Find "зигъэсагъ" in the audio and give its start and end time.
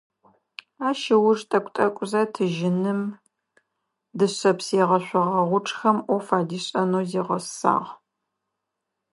7.09-7.89